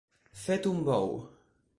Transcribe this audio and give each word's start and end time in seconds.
Fet 0.43 0.65
un 0.71 0.79
bou. 0.87 1.13